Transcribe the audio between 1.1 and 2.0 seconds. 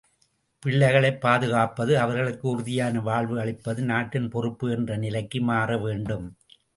பாதுகாப்பது